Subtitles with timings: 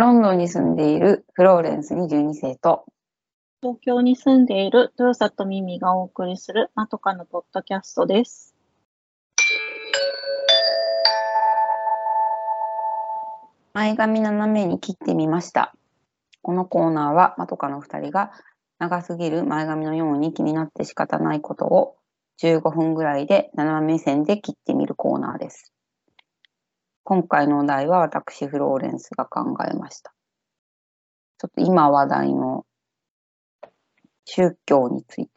[0.00, 2.86] ロンドンに住んでいるフローレンス22世と、
[3.60, 8.54] 東京に住んでいる豊里ミミがお送りするまとかのポッドキャストです。
[13.74, 15.74] 前髪斜めに切ってみました。
[16.40, 18.30] このコーナーは、まとかの2人が
[18.78, 21.96] 長すぎる前髪のように気になって仕方ないことを
[22.42, 25.74] 15分ぐらいで斜め目線で切ってみるコーナーです。
[27.04, 30.12] 今回のお題は私、フローレンスが考えました。
[31.38, 32.66] ちょっと今話題の
[34.24, 35.30] 宗教について、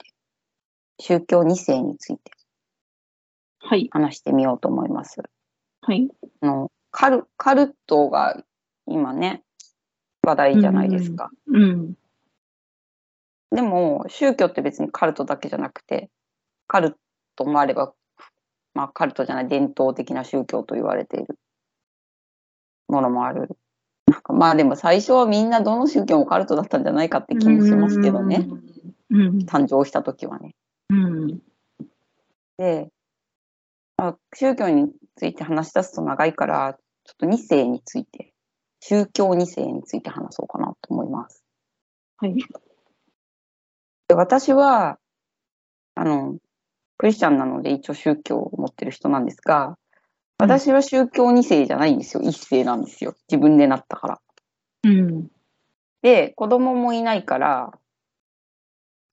[1.00, 2.32] 宗教2世について
[3.66, 3.88] はい。
[3.92, 5.22] 話してみようと思います。
[5.82, 6.10] はい。
[6.42, 8.44] あのカルカルトが
[8.86, 9.42] 今ね、
[10.22, 11.30] 話題じゃないですか。
[11.48, 11.94] うん。
[13.52, 16.10] でも、宗教って別にカルトだけじゃなくて、
[16.68, 16.98] カル
[17.36, 17.94] トもあれば、
[18.74, 21.38] まあ、カルトじゃない伝統的な宗教と言われている
[22.88, 23.50] ものもある。
[24.08, 28.48] なんかまあでも最初はみんなどの宗教もカルトだったんじゃないかって気もしますけどね。
[29.10, 29.38] うん。
[29.40, 30.56] 誕生した時はね。
[30.90, 31.42] うん。
[32.58, 32.90] で、
[33.98, 38.34] あ宗教について話し出すと長いから、ちょっと2世について、
[38.80, 41.44] 宗教2世について話そうかなと思います。
[42.18, 42.36] はい。
[44.08, 44.98] で私は、
[45.96, 46.38] あの、
[46.98, 49.78] クリスチャンなので一応宗教を持ってる人なんですが、
[50.44, 52.22] 私は宗教2世じゃないんですよ。
[52.22, 53.16] 1世なんですよ。
[53.30, 54.22] 自分でなったから。
[54.84, 55.30] うん。
[56.02, 57.72] で、子供もいないから、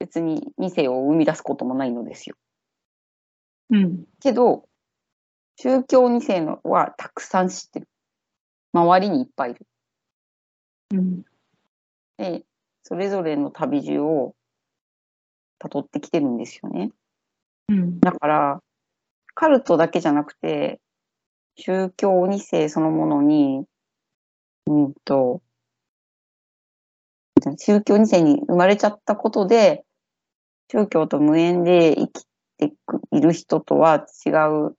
[0.00, 2.34] 別に2世を生み出すこともないのですよ。
[3.70, 4.04] うん。
[4.20, 4.64] けど、
[5.54, 7.88] 宗教2世のはたくさん知ってる。
[8.72, 9.66] 周りにいっぱいいる。
[10.94, 11.22] うん。
[12.16, 12.44] で、
[12.82, 14.34] それぞれの旅路を
[15.60, 16.90] 辿ってきてるんですよね。
[17.68, 18.00] うん。
[18.00, 18.60] だから、
[19.34, 20.80] カルトだけじゃなくて、
[21.60, 23.64] 宗教2世そのものに、
[24.66, 25.42] うんと、
[27.58, 29.84] 宗教2世に生まれちゃったことで、
[30.72, 32.24] 宗教と無縁で生き
[32.56, 34.76] てくいる人とは違う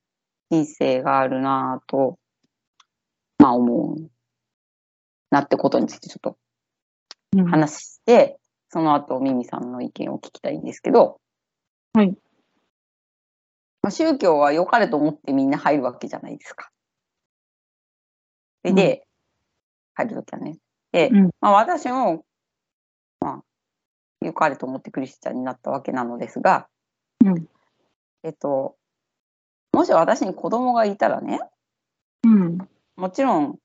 [0.49, 2.17] 人生があるなぁと、
[3.37, 4.09] まあ思う
[5.29, 6.37] なってことについてちょっと
[7.37, 7.45] うん。
[7.45, 8.39] 話して、
[8.69, 11.19] その後ミミさんの意見を聞きたいんですけど、
[11.93, 12.15] はい。
[13.81, 16.69] まあ、宗教は良かれと思ってみんな入るわけじゃないですか。
[18.63, 19.03] で、うんで
[19.93, 20.57] 入るときはね。
[20.91, 22.23] で、うんまあ私も、
[23.19, 23.43] まあ、
[24.21, 26.67] 良かれと思ってクリスチャンになったわけなのですが、
[27.23, 27.47] うん。
[28.23, 28.75] えっと、
[29.73, 31.39] もし私に子供がいたらね、
[32.23, 32.57] うん。
[32.95, 33.57] もちろん、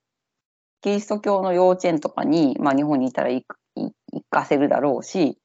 [0.80, 3.44] キリスト教の幼稚園とかに、まあ日本にいたら行
[4.30, 5.38] かせるだろうし、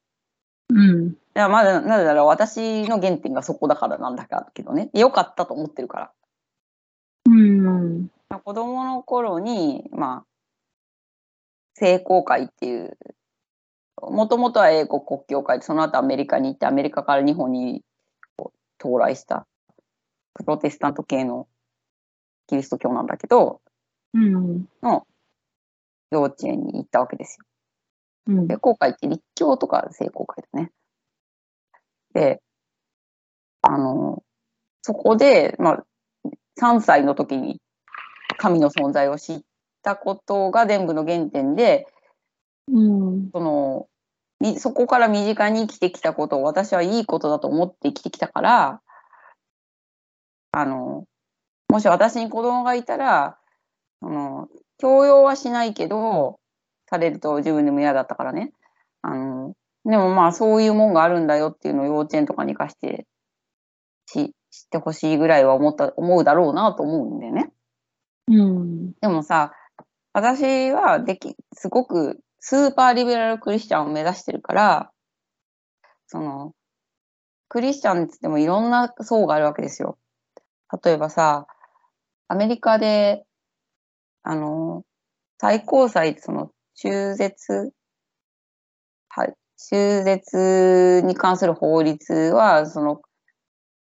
[0.71, 1.09] うん。
[1.09, 4.89] いや、まだ、なぜなら私の原点がそこだからなんだけどね。
[4.93, 6.11] 良かったと思ってるから。
[7.25, 8.09] うん。
[8.29, 10.25] まあ子供の頃に、まあ、
[11.73, 12.97] 聖公会っていう、
[14.01, 17.83] もともとは英国国教会で、その後アメリカに行って、アメリカから日本に
[18.79, 19.45] 到来した、
[20.33, 21.47] プロテスタント系の
[22.47, 23.61] キリスト教なんだけど、
[24.13, 24.67] うん。
[24.81, 25.05] の
[26.11, 27.45] 幼稚園に行ったわけですよ。
[28.27, 28.47] うん。
[28.47, 30.71] 聖公会って立教とか聖公会だね。
[32.13, 32.41] で、
[33.61, 34.23] あの、
[34.81, 35.83] そこで、まあ、
[36.59, 37.61] 3歳の時に
[38.37, 39.41] 神の存在を知っ
[39.83, 41.87] たことが全部の原点で、
[42.67, 43.29] うん。
[43.31, 43.87] その、
[44.39, 48.81] みそこから身近に生きてきたことを私はいいことだと思って生きてきたから、
[50.51, 51.05] あの、
[51.69, 53.37] もし私に子供がいたら、
[54.01, 56.40] その、強要はしないけど、
[56.91, 58.51] されると自分でも嫌だったからね。
[59.01, 63.07] あの、でもまあそういうもんがあるんだよっていうのを幼稚園とかに活かして
[64.05, 67.51] し知ってほしいぐらいは思った、思うだろうなと思うんだよね。
[68.27, 68.91] うん。
[68.99, 69.53] でもさ、
[70.13, 74.91] 私はでき、すごくスーパーリベラルクリスチャンを目指してるから、
[76.07, 76.53] その、
[77.47, 79.97] クリスチャンって言ってもいろんな層があるわけですよ。
[80.83, 81.47] 例えばさ、
[82.27, 83.25] アメリカで、
[84.23, 84.83] あの、
[85.39, 87.73] 最高裁、その、中絶、
[89.09, 93.01] はい、中絶に関する法律は、その、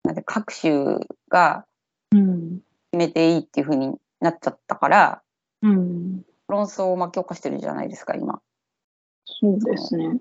[0.03, 0.99] なんて各州
[1.29, 1.65] が
[2.11, 2.61] うん。
[2.91, 5.21] 決めていいっていう風になっちゃったから、
[5.61, 6.25] うん。
[6.47, 8.41] 論争を巻き起こしてるじゃないですか、今。
[9.25, 10.19] そうですね。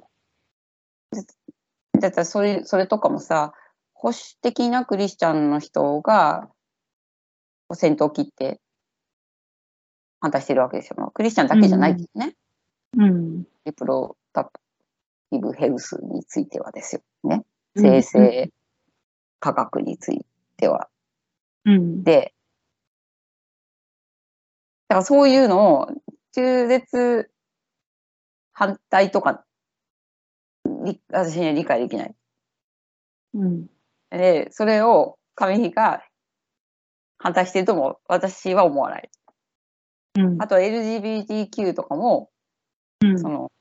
[1.99, 3.55] だったらそれ、それとかもさ、
[3.95, 6.51] 保守的なクリスチャンの人が、
[7.73, 8.61] 先頭を切って
[10.21, 10.97] 反対してるわけですよ。
[10.99, 12.35] まあクリスチャンだけじゃないけどね。
[12.97, 13.45] うん。
[13.65, 14.53] リプロダク
[15.31, 17.45] ティブヘルスについてはですよね。
[17.77, 18.51] 生成
[19.41, 20.25] 科学につい
[20.57, 20.89] ては。
[21.65, 22.03] うん。
[22.03, 22.35] で、
[24.89, 25.89] だからそういうのを
[26.35, 27.31] 中絶
[28.53, 29.45] 反対とか、
[30.85, 32.15] り私には理解できない。
[33.35, 33.67] うん。
[34.11, 36.03] で、それを神が
[37.19, 39.11] 反対してるとも私は思わない。
[40.17, 40.43] うん。
[40.43, 42.31] あと LGBTQ とかも、
[43.01, 43.53] うんその、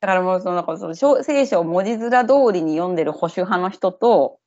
[0.00, 4.38] だからもうその、なんかその小聖書を文字面通りに読んでる保守派の人と、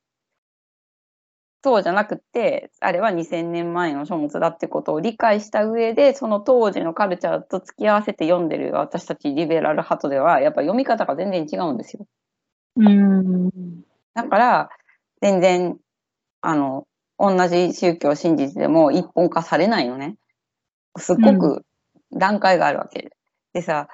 [1.62, 12.08] そうじゃなくて、あれは2000年前の書物だってことを理解した上で、その当時のカルチャーと付き合わせて読んでる私たちリベラル派とでは、やっぱ読み方が全然違うんですよ。
[12.78, 13.50] うん。
[14.14, 14.70] だから、
[15.22, 15.78] 全然、
[16.40, 16.88] あの、
[17.18, 20.16] 同じ宗教を信じてても一本化されないのね。
[20.98, 21.66] すっごく
[22.14, 23.12] 段階があるわけ。
[23.52, 23.90] でさ、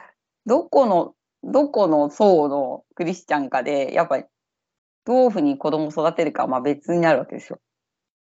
[0.45, 1.13] どこの、
[1.43, 4.25] どこの層のクリスチャンかで、やっぱり、
[5.05, 7.59] どういうふうに子供を育てるかはまあ別になるわけですよ。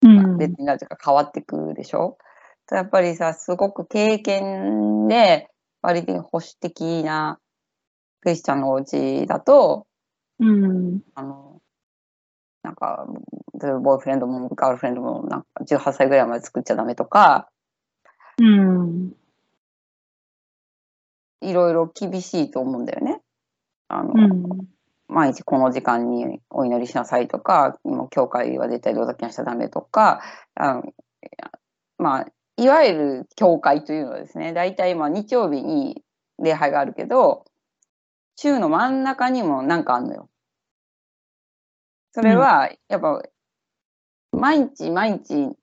[0.03, 0.39] うん。
[0.39, 2.19] 別になるというか変わってくるでしょ。
[2.71, 5.49] やっぱりさ、すごく経験で、
[5.81, 7.39] 割と保守的な
[8.21, 9.87] クリスチャンのお家だと、
[10.39, 11.01] うん。
[11.15, 11.61] あの、
[12.63, 13.07] なんか、
[13.83, 17.49] ボーイフレンドもガールフレンドもなんか18歳ぐらいまで作っちゃダメとか、
[18.39, 19.13] うん。
[21.41, 23.21] いろいろ厳しいと思うんだよね。
[23.89, 24.69] あの、うん。
[25.09, 30.21] 毎日この時間にお祈りしなさいとか、もう教会は絶対同席にしちゃダメとか、
[30.55, 30.83] あの
[31.97, 32.27] まあ、
[32.57, 36.03] いわゆる教会というのはですね、大体まあ日曜日に
[36.39, 37.45] 礼拝があるけど、
[38.37, 40.29] 週の真ん中にもなんかあんのよ。
[42.13, 43.23] それは、やっぱ、
[44.33, 45.57] 毎日毎日、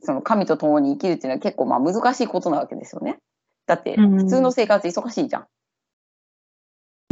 [0.00, 3.18] その神と共に生きるっていうのは結構まあ難しいことなわけですよね。
[3.66, 5.46] だって、うん普通の生活忙しいじゃん。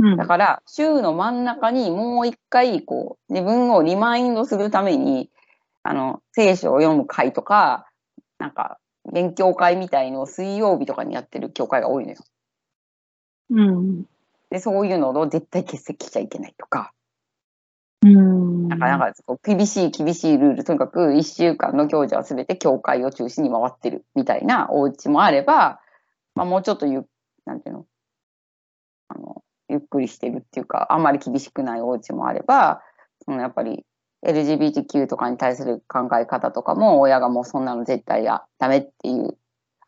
[0.02, 0.16] うん。
[0.16, 5.30] だから、週の真ん中にもう一回、こう、自分をリマインドするために、
[5.82, 7.86] あの、聖書を読む会とか、
[8.38, 8.78] なんか、
[9.12, 12.18] 勉強会みたいのを水曜日とかにやってる教会が多いのよ。
[13.50, 14.04] うん。
[14.50, 16.92] で、そういうのを絶対欠席しちゃいけないとか、
[18.04, 18.68] うん。
[18.68, 19.12] なんか、なんか、
[19.44, 25.80] 厳しい厳しいルール、とにかく一週間の行事はすべて教会を中心に回ってるみたいなお家もあれば、
[26.34, 27.04] まあ、もうちょっとゆ、
[27.44, 27.86] なんていうの、
[29.08, 32.82] あの、ゆっくりしてるっていうか、あんまり厳しくないお家もあれば、
[33.24, 33.84] そのやっぱり
[34.26, 39.36] LGBTQ とかに対する考え方とかも、親がもうそんなの絶対やダメっていう、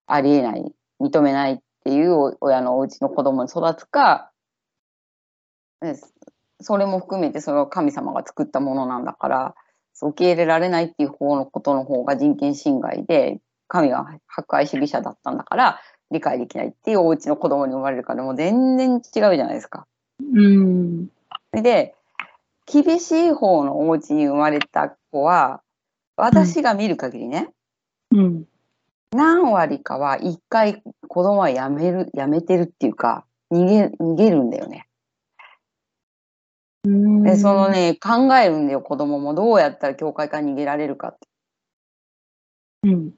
[0.06, 4.30] ありえない、認めないっていう親のお家の子供に育つか、
[6.60, 9.54] それも含めてそれは神様が作ったものなんだから、
[10.02, 19.86] 受け入れられないっていう方のことの方が人権侵害で、神は博愛主義者だったんだから、理解できないっていうお家の子供に生まれるから、もう全然違うじゃないですか。
[20.20, 21.08] うん。
[21.52, 21.94] で、
[22.66, 25.62] 厳しい方のお家に生まれた子は、
[26.16, 27.50] 私が見る限りね、
[28.10, 28.44] うん。
[29.12, 34.88] 何割かは一回子供はやめる、やめてるっていうか、逃げ、逃げるんだよね。
[36.84, 37.22] うん。
[37.22, 39.34] で、そのね、考えるんだよ、子供も。
[39.34, 41.28] どうやったら教会から逃げられるかって。
[42.84, 43.14] うん。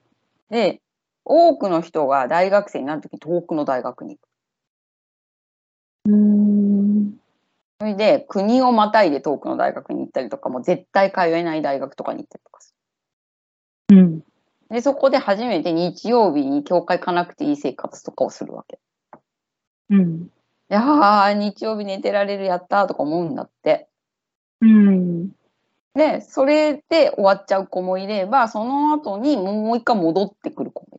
[0.50, 0.80] で、
[1.26, 4.28] 多くの人が大学生になるとき遠くの大学に行く。
[6.08, 7.17] うん。
[7.81, 12.75] それで、国をまたいで遠くの大学に行ったりとか、も絶対通えない大学とかに行ったりとかす
[13.93, 14.23] うん。
[14.70, 18.78] で、そこで初めて日曜日に教会行かなくていい生活とかをするわけ。
[19.90, 20.26] うん。
[20.68, 23.88] で、あ、日曜日寝てられる、やったとか思うんだって。
[24.61, 25.30] うん。
[25.95, 30.95] で、それで終わっちゃう子もいれば、その後にもう一回戻ってくる子も。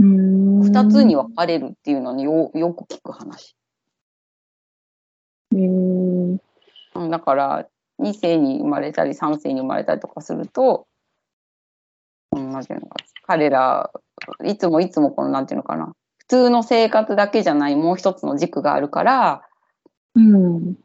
[0.00, 3.56] 二つに分かれるっていうのによよく聞く話。
[6.94, 7.68] だから、
[8.00, 10.86] 2世に生まれたり、3世に生まれたりとかすると、
[12.32, 13.90] うん、なんていうのか、彼ら、
[14.44, 19.42] いつもいつもこの、なんていうのかな、普通の生活だけじゃないもう一つの軸があるから、
[20.14, 20.76] うん。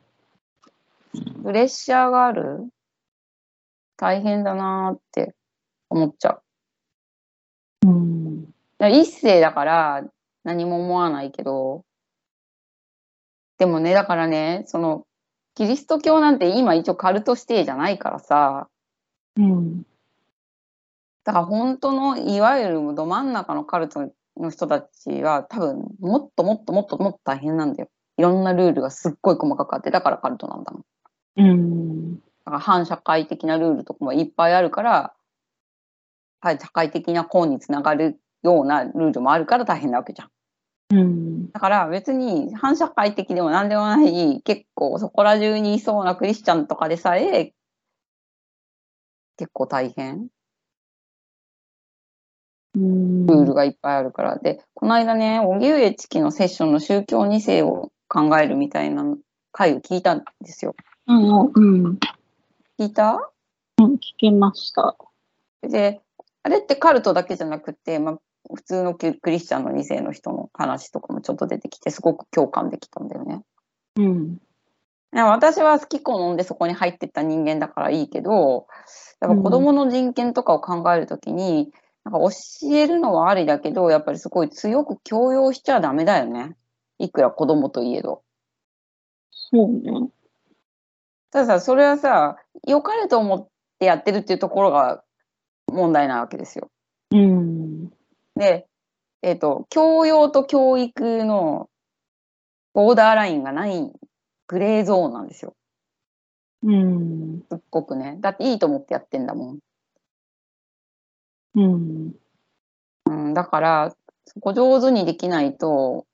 [1.44, 2.68] プレッシャーがある？
[3.98, 5.36] 大変だなーって
[5.90, 6.42] 思っちゃう。
[8.90, 10.04] 一世だから
[10.44, 11.84] 何も思わないけど、
[13.58, 15.06] でもね、だからね、その、
[15.56, 18.68] キリスト教なんて今一応カルト指定じゃないからさ、
[19.38, 19.84] うん。
[21.24, 27.90] だから本当のいわゆるど真ん中のカルトの人たちは多分もっともっともっともっと大変なんだよ。
[28.18, 30.84] いろんなルールがすっごい細かくあって、だからカルトなんだもん。
[31.38, 32.16] うん。
[32.16, 35.14] だから反社会的なルールとかもいっぱいあるから、
[36.42, 40.30] はい、社会的な婚につながるようなルールもあるから大変なわけじゃん。
[40.92, 41.52] うん。
[41.52, 47.54] だから別に反社会的でも何でもない、結構そこら中にいそうなクリスチャンとかでさえ、
[49.38, 50.28] 結構大変
[52.76, 53.26] うん。
[53.28, 54.38] ルールがいっぱいあるから。
[54.38, 59.04] で、この間ね、荻上チキのセッションの宗教2世を考えるみたいな
[59.52, 60.76] 回を聞いたんですよ。
[61.08, 61.52] うん。
[61.54, 62.00] うん。
[62.80, 63.32] 聞いた？
[63.80, 64.96] うん聞きました。
[65.62, 66.02] で、
[66.44, 68.20] あれってカルトだけじゃなくて、まあ、
[68.54, 73.42] 普通のククリスチャンの2世の人の話とかもちょっと出てきて、すごく共感できたんだよね。
[73.98, 74.38] うん。
[75.12, 78.68] 私は好き好んでそこに入ってった人間だからいいけど、
[79.22, 81.72] やっぱ子供の人権とかを考えるときに、
[82.04, 86.56] なんか教えるのはありだけど、やっぱりすごい強く強要しちゃダメだよね。
[86.98, 88.24] いくら子供といえど。
[89.30, 90.10] そうね。
[91.32, 93.48] たださ、それはさ、良かれと思っ
[93.80, 95.04] てやってるっていうところが
[95.68, 96.70] 問題なわけですよ。
[98.36, 98.42] うん。
[98.42, 98.68] で、
[99.22, 101.70] えっ、と、教養と教育の
[102.74, 103.92] ボーダーラインがない
[104.48, 105.56] グレーゾーンなんですよ。
[106.64, 107.44] うん。
[107.50, 108.18] すっごくね。
[108.20, 109.60] だっていいと思ってやってんだもん。
[111.56, 112.14] うん。
[113.06, 116.06] うん、だから、そこ上手にできないと、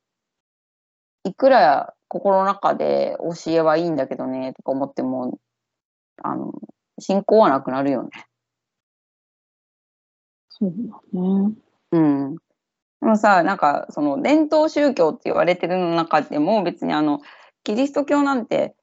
[1.24, 5.40] いくら心の中で教えはいいんだけどね、とか思っても、
[6.24, 6.54] あの、
[7.00, 8.10] 信仰はなくなるよね。
[10.50, 10.74] そう
[11.14, 11.54] だね。
[11.92, 12.36] うん。
[12.36, 12.42] で
[13.02, 17.22] もさ、なんか、その、伝統宗教って言われてるの中でも、別にあの、
[17.64, 18.76] キリスト教なんて、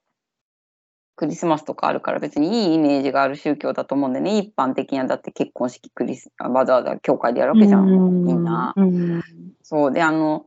[1.16, 8.74] クリスマスとかあるから別にいいイメージがある宗教だと思うんでね、一般的にはだって結婚式クリス、あわざわざ教会でやるわけじゃん、みんな。
[8.76, 9.22] うん。
[9.62, 9.92] そう。
[9.92, 10.46] で、あの、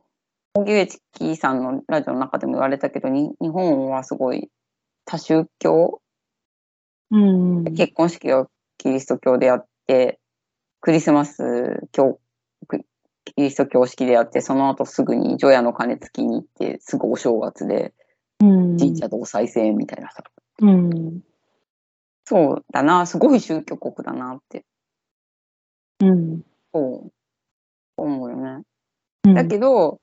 [0.54, 4.48] 荻上チキさんのラジオの中でも言われたけど、に日本はすごい
[5.04, 6.00] 多宗教
[7.10, 7.64] うん。
[7.74, 8.48] 結婚式を
[8.78, 10.20] キリスト教でやって、
[10.80, 12.19] クリスマス教、ク
[13.24, 17.92] キリスト教式でやって、その後すぐに除夜の鐘つきに行って、すぐお正月で
[18.40, 18.78] うん。
[18.78, 20.24] 神社同祭戦みたいなさ。
[20.60, 21.20] うん。
[22.24, 24.64] そうだな、すごい宗教国だなって、
[26.00, 26.42] うん。
[26.72, 27.12] そう
[27.96, 28.62] 思うよね。
[29.24, 29.34] うん。
[29.34, 30.00] だけど、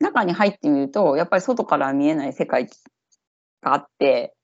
[0.00, 2.68] 中に入ってみると、やっぱり外から見えない世界
[3.62, 4.34] があって、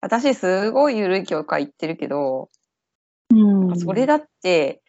[0.00, 2.48] 私すごい緩い教会行ってるけど、
[3.30, 3.78] うん。
[3.78, 4.80] それだって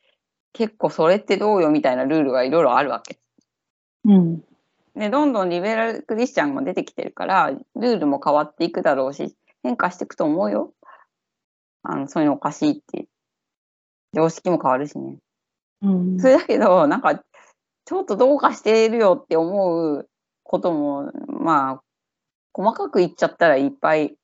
[0.54, 3.20] 結構それってどうよみたいなルールがいろいろあるわけ。
[4.06, 4.44] うん。
[4.96, 10.74] で、どんどんリベラルクリスチャンも出てきてるから、ルールも変わっていくだろうし、変化していくと思うよ。
[11.84, 13.08] あの、そういうのおかしいって。
[14.14, 15.18] 常識も変わるしね。
[15.82, 16.20] うん。
[16.20, 17.24] それだけど、なんか、
[17.86, 20.10] ちょっとどうかしているよって思う
[20.44, 21.84] ことも、まあ、
[22.54, 24.16] 細かく言っちゃったらいっぱい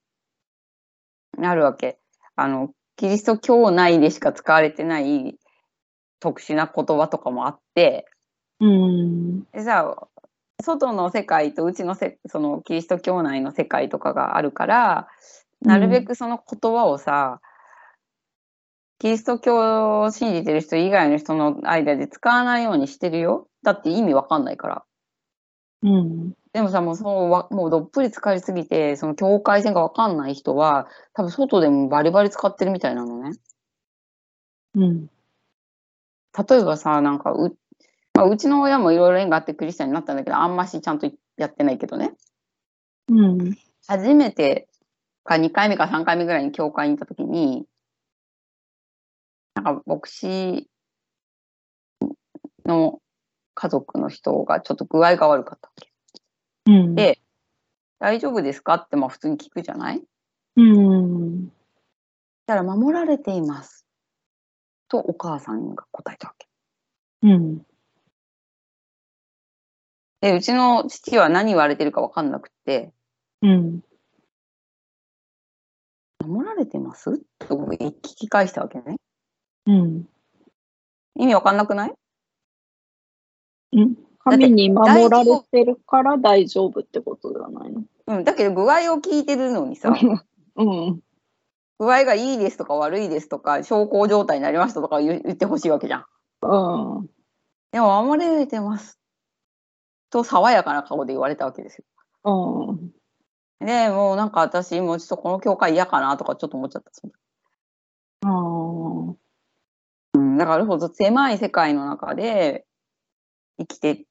[1.42, 2.00] あるわけ。
[2.36, 5.38] あの、キリスト教内でしか使われてない
[6.20, 8.06] 特殊な言葉とかもあって、
[8.60, 9.44] うん。
[9.52, 10.08] でさ、
[10.64, 15.08] 外の世界とうちのせそのキリスト教内の世界とかがあるから、
[15.62, 17.42] なるべくその言葉をさ、
[19.00, 23.48] キリスト教を信じてる人以外の人の間で使わないようにしてるよ。
[23.64, 24.86] だって意味わかんないから。
[25.84, 26.34] うん。
[26.54, 33.38] でもさ、もうそうわ、もうどっぷり使いすぎて、その境界線がわかんない人は、多分外でもバリバリ使ってるみたいなのね。
[34.76, 35.10] うん。
[36.38, 37.56] 例えばさ、なんかう、
[38.14, 42.14] まあ、うちの親もいろいろ縁があってクリスチャンになったんだけど、あんましちゃんとやってないけどね。
[43.10, 43.58] うん。
[43.88, 44.68] 初めて
[45.24, 47.66] か2回目か3回目ぐらいに教会に行った時に、
[49.56, 50.68] なんか牧師
[52.66, 53.00] の
[53.54, 55.92] 家族の人がちょっと具合が悪かったわけ。
[56.72, 56.96] うん。
[56.96, 57.20] で
[58.00, 58.74] 大丈夫ですか？
[58.76, 60.04] ってまあ普通に聞くじゃない？
[60.58, 61.46] うん。
[61.48, 61.52] し
[62.48, 63.85] たら守られています。
[64.88, 66.48] とお母さんが答えたわけ。
[67.24, 67.66] うん。
[70.22, 72.94] で、うちの父は何言われてるか分かんなくて、
[73.42, 73.82] うん。
[76.26, 77.22] 守られてます？
[77.40, 78.96] と聞き返したわけね。
[79.68, 80.08] うん。
[81.18, 81.94] 意味分かんなくない？
[83.74, 83.96] うん。
[84.24, 87.84] 神に守られてるから大丈夫ってことじゃないの？
[88.08, 89.94] うん、だけど具合を聞いてるのにさ、
[90.56, 91.00] うん。
[91.80, 96.06] 具合がいいですとか悪いですとか、小康状態になりましたとか言言ってほしいわけじゃん。
[96.42, 97.10] うん。
[97.72, 99.00] でも守られてます。
[100.10, 101.86] と爽やかな顔で言われたわけですよ。
[102.24, 103.66] うん。
[103.66, 106.92] で、もうなんか私、もうちょっとこの教会嫌かなとかちょっと思っちゃった。
[108.24, 109.16] あ。
[110.14, 112.66] うん、だからほど狭い世界の中で
[113.60, 114.06] 生きてっ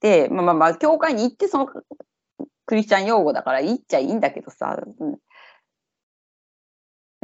[0.00, 1.66] て、まあまあまあ、教会に行ってその
[2.66, 4.76] クリスチャン用語だから言っちゃいいんだけどさ。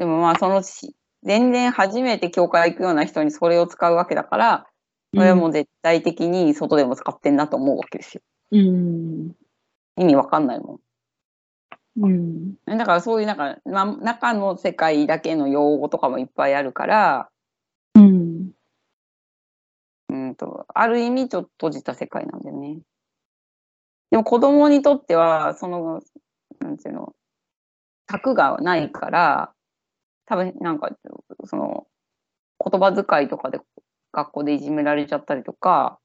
[0.02, 4.66] うんでもまあそのし全然初めて教会行くような人にそれを使うわけだから、
[5.14, 8.22] それはもう絶対的に外でも使ってんなと思うわけですよ。
[8.50, 9.32] うん。
[9.96, 10.80] 意味わかんないも
[11.96, 12.12] うん。
[12.48, 12.56] ん。
[12.66, 17.28] だからそういうなんか、まあ、中の世界だけの用語とかもいっぱいあるから、
[17.94, 18.50] うん。
[20.08, 22.80] うんと、ある意味ちょっと閉じた世界なんだよね。
[24.10, 26.02] でも子供にとっては、その、
[26.58, 27.14] なんていうの、
[28.10, 29.54] 策がないから、
[30.26, 30.90] 多分なんか、
[31.44, 31.86] その、
[32.64, 33.60] 言葉遣いとかで
[34.12, 35.98] 学校でいじめられちゃったりとか、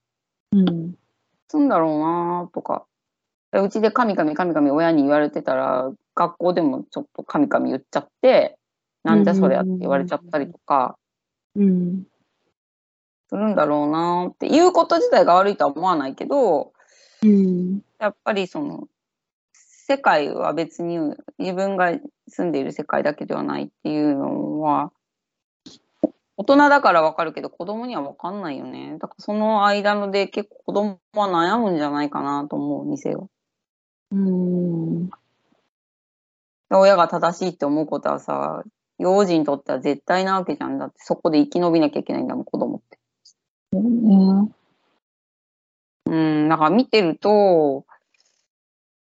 [0.52, 0.96] うん。
[1.50, 2.86] すんだろうなとか。
[3.54, 8.58] うちで神々神々親に言われてたら、学校でもちょっと神々言っちゃって、
[9.04, 10.98] なんじゃそりゃって言われちゃったりとか、
[11.56, 12.04] うん。
[13.30, 16.74] するんだろうなっていうこと自体が悪いとは思わないけど、
[17.24, 17.82] うん。
[18.00, 18.88] やっぱりその、
[19.90, 21.00] 世界は別に
[21.40, 21.94] 自分が
[22.28, 24.92] 住んでいる世界だけではないっていうのは、
[26.36, 28.98] 大人だからわかるけど子供にはわかんないよね。
[29.00, 33.30] だからその間ので結構子供は悩むんじゃないかなと思う、店は。
[34.12, 35.10] うん。
[36.70, 38.66] 親が正しいって思うことはさ、
[39.00, 40.78] 幼児にとっては絶対なわけじゃん。
[40.80, 43.00] だってそこで生き延びなきゃいけないんだもん、子供って。
[43.72, 44.52] そうね。
[46.08, 46.16] う
[46.46, 47.86] ん、だから見てると、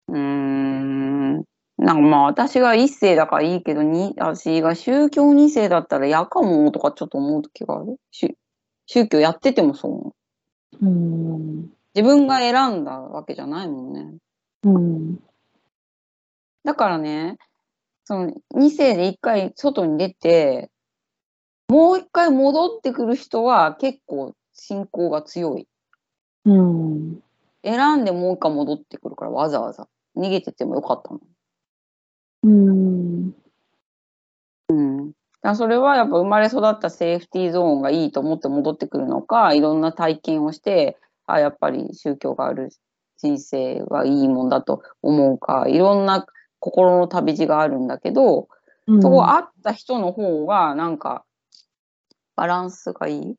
[0.08, 1.38] うーん、
[1.78, 7.98] なんかまあ私が一世だからいいけど、に私が宗教二世だったら嫌かもとかちょっと思う時がある。
[8.12, 8.36] 宗
[8.86, 10.14] 宗教やっててもそう思
[10.82, 10.86] う。
[10.86, 11.74] うん。
[11.96, 14.18] 自分が選んだわけじゃないもんね。
[14.64, 15.20] うん。
[16.64, 17.38] だからね、
[18.06, 20.70] その二世で一回外に出て、
[21.68, 25.68] もう一回戻ってくる人は結構信仰が強い。
[26.46, 27.24] うん。
[27.64, 29.88] 選んでもう一回戻ってくるからわざわざ。
[30.16, 31.22] 逃げててもよかったもん。
[32.44, 33.36] うん。
[34.70, 35.56] うん。
[35.56, 42.70] それはやっぱ生まれ育ったセーフティーゾーンがいいと思って戻ってくるのか、いろんな体験をして、あ、やっぱり宗教がある
[43.18, 46.26] 人生はいいもんだと思うか、いろんな
[46.60, 48.48] 心の旅路があるんだけど、
[49.02, 51.26] そこ会った人の方がなんか
[52.36, 53.36] バランスがいい？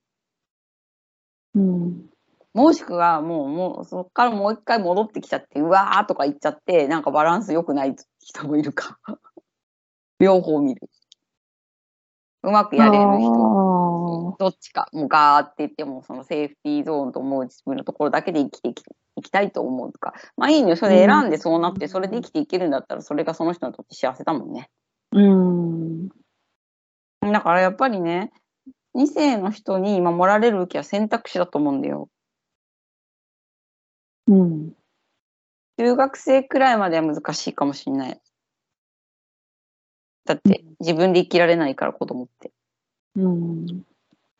[1.54, 2.13] うん。
[2.54, 8.98] もしくはもう、もうそこからもう一回戻ってきちゃって、うわーとか言っちゃって、なんかバランス良くない人もいるか。
[10.20, 10.88] 両方見る。
[12.44, 14.34] うまくやれる人。
[14.34, 18.74] あどっちか、もうガーって言っても、そのセーフティーゾーンと思う自分のところだけで生きてい
[19.22, 20.14] きたいと思うか。
[20.36, 20.76] まあいいのよ。
[20.76, 24.70] それ選んでそうなって、それで生きていけるんだったら、それがその人にとって幸せだもんね。
[25.10, 25.18] あ。
[25.18, 26.08] うん。
[27.32, 28.30] だからやっぱりね、
[28.94, 32.08] 2世の人に守られるべきは選択肢だと思うんだよ。
[34.28, 34.72] うん。
[35.78, 38.20] 中学生くらいまでは難しいかもしれない。
[40.24, 42.52] だって自分で生きられないから子供って。
[43.16, 43.66] うん。
[43.66, 43.82] で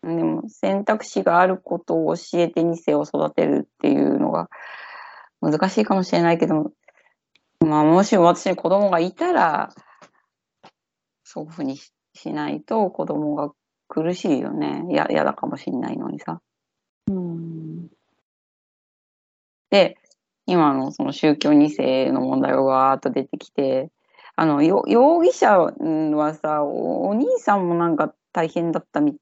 [0.02, 4.48] も選択肢があることを教えて2世を育てるっていうのが
[5.40, 6.72] 難しいかもしれないけど、
[7.60, 9.70] まあもし私に子供がいたら、
[11.24, 13.52] そういうふうにししないと子供が
[13.88, 14.84] 苦しいよね。
[14.90, 16.40] や嫌だかもしれないのにさ。
[17.08, 17.88] うん。
[19.74, 19.96] で、
[20.46, 23.90] 今のその宗教2世の問題がわーっと出てきて、
[24.36, 29.16] あの、よ容疑者はさお、お兄さんもなんか大変だったみ、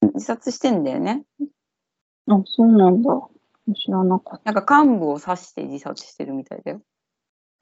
[0.00, 1.24] 自殺してんだよね。
[2.28, 3.10] あ、そうなんだ。
[3.74, 4.52] 知らなかった。
[4.52, 6.80] なんか幹部を刺して自殺してるみたいだよ。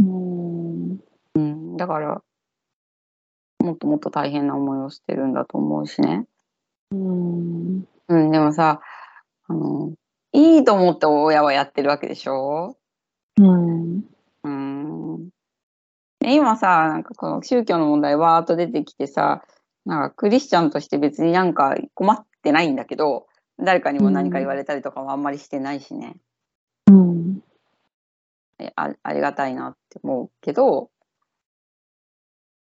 [0.02, 1.00] うん。
[1.34, 2.22] うん、だから、
[3.60, 6.26] もっともっと大変な思いをしてるんだと思うしね。
[6.90, 7.88] うん。
[8.08, 8.82] うん、でもさ、
[9.48, 9.94] あの、
[10.32, 12.76] いいと思って親はやってるわけでしょ？
[13.38, 14.04] うん。
[14.44, 15.28] うん。
[16.20, 19.42] で今さ、なんかこの宗教の問題わーっと出てきてさ、
[19.84, 23.26] なんかクリスチャンとして別になんか困ってないんだけど、
[23.58, 26.16] 誰かにも何か言われたりとかもあんまりしてないしね。
[26.86, 27.42] うん。
[28.58, 30.90] えあありがたいなって思うけど、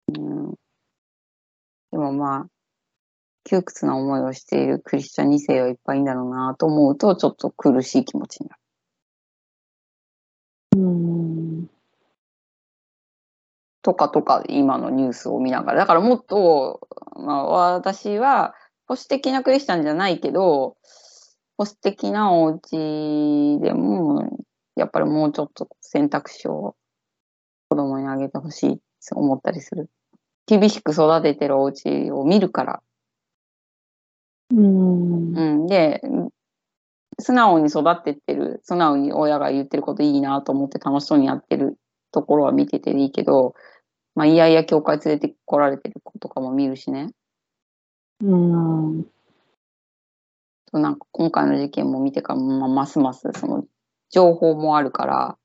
[0.07, 0.51] うん、
[1.91, 2.47] でもまあ、
[3.45, 8.61] 窮屈な思いをしているクリスチャン2世はいっぱいいんだろうなと思うと、ちょっと苦しい気持ちになる。
[10.77, 11.69] うん。
[13.83, 15.79] とかとか、今のニュースを見ながら。
[15.79, 18.55] だからもっと、まあ、私は
[18.87, 20.75] 保守的なクリスチャンじゃないけど、
[21.57, 24.27] 保守的なお家でも、
[24.75, 26.75] やっぱりもうちょっと選択肢を
[27.69, 28.81] 子供にあげてほしいって
[29.11, 29.89] 思ったりする。
[30.47, 32.81] 厳しく育ててるお家を見るから。
[34.51, 35.37] うん。
[35.37, 35.67] うん。
[35.67, 36.01] で、
[37.19, 41.77] 素直に育ってってる、素直に親が言ってることいいなと思って楽しそうにやってる
[42.11, 43.55] ところは見てていいけど、
[44.15, 47.11] まあ、いやいや教会連れて来られてる子とかも見るしね。
[48.21, 49.05] うん。
[50.71, 53.65] となんか今回の事件も見てから、まあ、ますますその
[54.09, 55.37] 情報もあるから、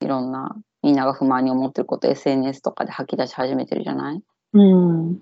[0.00, 4.22] いろんなみんなが不満に思ってること SNS とかで吐き出し始めてるじゃない？
[4.52, 5.20] うん。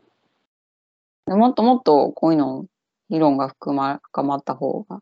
[1.27, 2.67] でもっともっとこういうの
[3.11, 5.01] 議論が深ま深まった方が。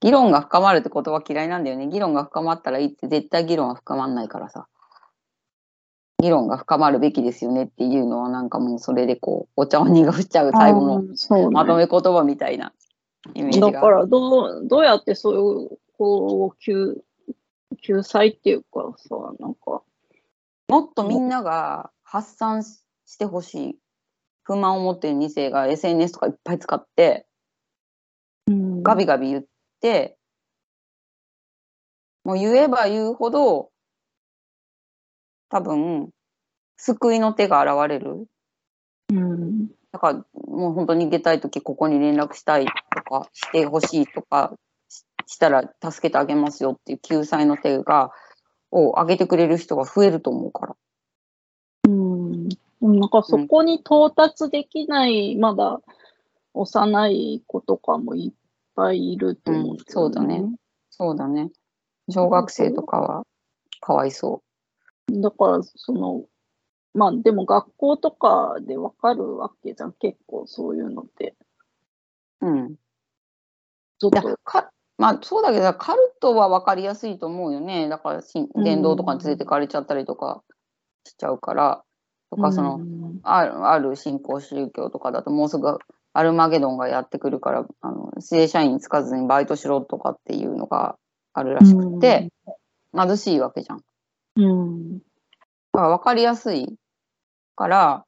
[0.00, 1.86] 議論が深まるって言葉嫌いなんだよね。
[1.86, 4.66] 議論が深まったらいいって絶対議論は深まんないからさ。
[6.20, 12.72] 議論が深まるべきですよねっていうのはなんかもうそれでこう、お茶を濁しちゃう最後のまとめ言葉みたいな
[13.34, 13.70] イメージが。
[13.70, 17.04] だからどう、どうやってそういう、こう、救、
[17.82, 19.82] 救済っていうかさ、なんか、
[20.68, 22.82] もっとみんなが発散し
[23.12, 23.78] してほしい。
[24.52, 27.26] 不満を持ってる2世が SNS とかいっぱい使って、
[28.46, 29.44] うんガビガビ言っ
[29.80, 30.18] て、
[32.24, 33.70] もう言えば言うほど、
[35.48, 36.10] 多分、
[36.76, 38.26] 救いの手が現れる。
[39.10, 39.68] うん。
[39.90, 44.54] だから、もう本当に逃げたいとき、ここに連絡したいとか、してほしいとか
[44.88, 48.10] ししたら助けてあげますよっていう救済の手が、
[48.70, 50.76] を上げてくれる人が増えると思うから。
[52.82, 55.80] なんかそこに到達できない、まだ
[56.54, 58.38] 幼い子とかもいっ
[58.74, 60.44] ぱいいると思うんだようんそうだね。
[60.90, 61.50] そうだね。
[62.08, 63.26] 小学生とかは、
[63.80, 64.42] かわいそ
[65.08, 66.24] だから、その、
[66.94, 71.36] まあでも学校とかでわかるわけじゃん、結構そういうのって。
[72.40, 72.46] う。
[72.48, 72.74] うん。
[73.98, 80.42] ちょっと、かまあそうだけどカルトは分かりやすいと思うよねだからしうん伝道とかに連れてかれちゃったりとか
[81.04, 81.82] しちゃうから
[82.32, 85.78] とかその、うんあるある新興宗教とかだともうすぐ
[86.12, 90.96] アルマゲドンがやってくるからあの正社員につかずにバイトしろとかっていうのが
[91.32, 92.30] あるらしくて、
[92.96, 93.78] 貧しいわけじゃん。
[93.78, 93.84] だ
[94.36, 94.98] うん。
[95.72, 96.74] から分かりやすい
[97.54, 98.04] から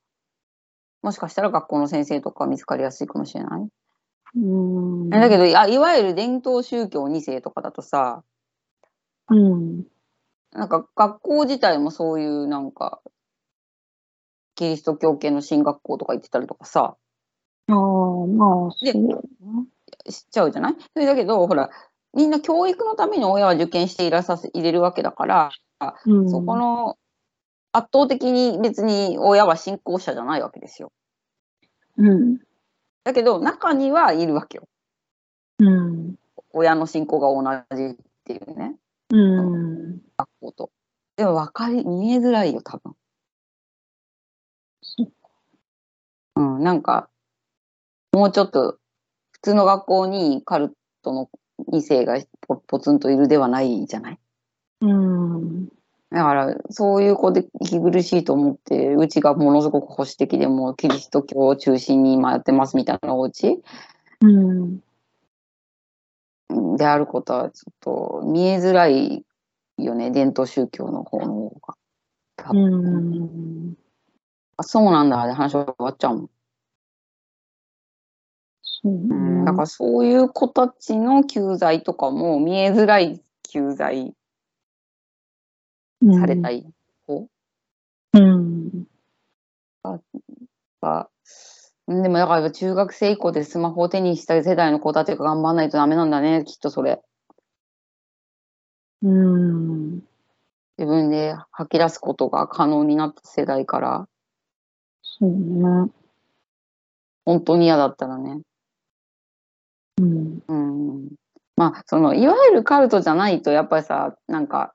[1.02, 3.68] もしかしたら学校の先生とか見つかりやすいかもしれない。
[4.36, 5.10] うん。
[5.10, 8.24] だけどいやいわゆる伝統宗教2世とかだとさ
[9.28, 9.84] うん。
[10.52, 13.00] なんか学校自体もそういうなんか
[14.54, 16.96] キリスト教系の進学校とか行ってたりとかさ
[17.68, 19.16] ああ、まあ、でそうね。
[20.10, 20.76] しちゃうじゃない？
[20.92, 21.70] それだけどほら
[22.12, 25.50] みんな教育のために親は受験していらさせ入れるわけだから、
[26.06, 26.96] うん、そこの
[27.72, 30.92] 圧倒的に別に親は信仰者じゃないわけですよ。
[31.96, 32.38] うん。
[33.02, 34.68] だけど中にはいるわけよ。
[35.58, 36.14] うん。
[36.52, 38.76] 親の信仰が同じっていうね
[39.10, 40.00] うん。
[40.16, 40.70] 学校と。
[41.16, 42.94] でも分かり見えづらいよ多分。
[44.82, 45.02] そ
[46.36, 47.08] うん、なんか、
[48.12, 48.78] もうちょっと、
[49.32, 51.30] 普通の学校にカルトの
[51.68, 54.18] 2世がポポツンといるではないじゃない？
[54.82, 55.66] うん。
[56.10, 63.62] だから、そういう子で息苦しいと思って、うちがものすごく保守的でもうキリスト教を中心に今やってますみたいなお家？
[64.22, 64.80] うん。
[66.76, 69.24] であることはちょっと見えづらい
[69.78, 71.74] よね、伝統宗教の方の方が。
[72.36, 73.76] 多う分ん。
[74.56, 76.30] あそうなんだで話終わっちゃうもん。
[78.62, 79.58] そううん、だかね。
[79.58, 84.14] らそういう子たちの救済とかも見えづらい救済
[86.20, 86.66] されたい
[87.06, 87.28] 子
[88.12, 88.86] うん。
[90.80, 97.02] が、うんでもだから中学生以降でスマホを手にした世代の子たちが頑張らないとダメなんだね、きっとそれ。
[99.02, 99.96] うん。
[100.78, 104.08] 自分で吐き出すことが可能になった世代から、
[105.18, 105.92] そうね。
[107.24, 108.40] 本当に嫌だったらね。
[109.98, 110.42] うん。
[110.48, 111.08] うん。
[111.56, 114.74] まあ、その、いわゆるカルトじゃないと、やっぱりさ、なんか、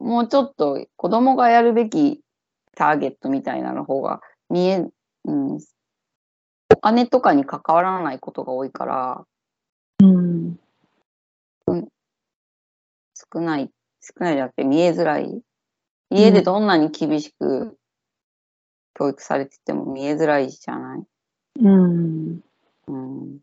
[0.00, 2.20] もうちょっと子供がやるべき
[2.74, 4.20] ターゲットみたいなの方が
[4.50, 4.84] 見え、
[5.24, 5.58] うん、
[6.74, 9.24] お金とかに関わらないことが多いから、
[10.00, 10.58] うん。
[13.14, 13.70] 少ない、
[14.00, 15.40] 少ないじゃなくて見えづらい。
[16.10, 17.78] 家でどんなに厳しく
[18.98, 21.02] 教育されてても見えづらいじゃない？
[21.60, 22.40] うん。
[22.88, 23.38] うん。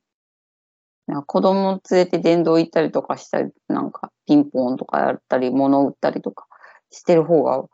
[1.08, 6.48] なんか子供連れて電動行ったりとかしたり、なんかピンポンとかやったり、物を売ったりとか
[6.92, 7.66] してる方が、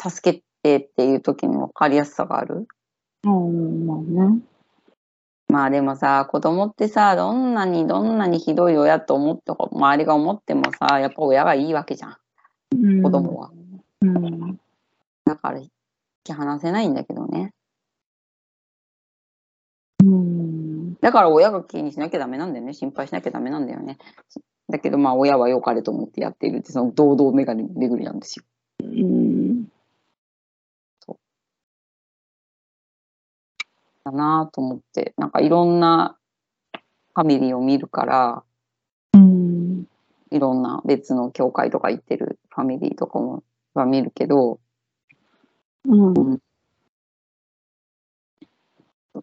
[0.00, 2.66] 助けてっていう時に分かりやすさがある？
[3.24, 3.86] うん。
[3.86, 4.40] まあね。
[5.48, 12.16] まあでもさ、子供ってさ、どんなにどんなにひどい親と思って、周りが思ってもさ、やっぱ親がいいわけじゃん、
[12.74, 13.50] うん子供は。
[14.02, 14.60] うん。
[15.24, 15.70] だから、引
[16.28, 17.52] き離せないんだけどね。
[20.04, 20.94] うん。
[20.96, 22.74] だから親が気にしなきゃダメなんだよね。
[22.74, 23.98] 心配しなきゃダメなんだよね。
[24.68, 27.56] だけどまあ親は良かれと思ってやっているって、その堂々巡
[27.98, 28.44] りなんですよ。
[28.82, 29.64] うん。
[34.04, 36.16] だなと思って、なんかいろんな
[37.14, 38.42] ファミリーを見るから、
[39.14, 39.86] うん。
[40.30, 43.42] いろんな別の教会とか行ってるファミリーとかも
[43.74, 44.60] は見るけど、
[45.84, 46.38] うん。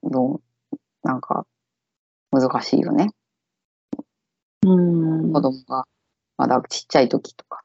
[0.04, 0.41] どう？
[1.04, 1.46] なんか、
[2.32, 3.12] 難しいよね。
[4.65, 4.76] う
[5.28, 5.34] ん。
[5.34, 5.86] 子供が
[6.38, 7.63] まだちっちゃい時とか。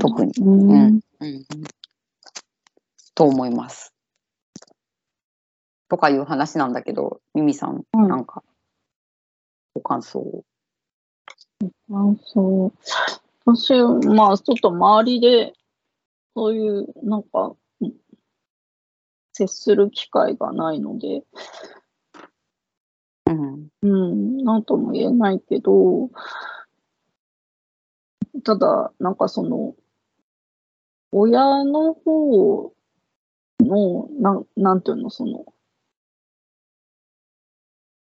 [0.00, 1.00] 特にうん。
[1.20, 1.44] うん。
[3.14, 3.92] と思います。
[5.88, 8.42] とかいう話なんだけど、ミミさん、うんなんか、
[9.74, 10.44] ご感想を。
[11.90, 12.72] あそう。
[13.44, 13.72] 私、
[14.14, 15.52] まあ、ちょっと周りで、
[16.40, 17.92] そういう、なんか、うん
[19.34, 21.22] 接する機会がないので、
[23.26, 23.68] うん。
[23.82, 26.10] うん、なんとも言えないけど、
[28.42, 29.74] ただ、なんかその、
[31.12, 32.72] 親の方
[33.60, 35.44] の、なん、なんていうの、その、